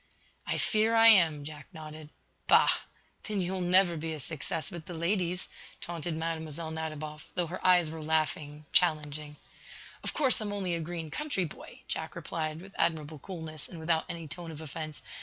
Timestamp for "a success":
4.13-4.71